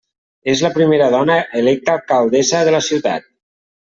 [0.53, 3.29] És la primera dona electa alcaldessa de la ciutat.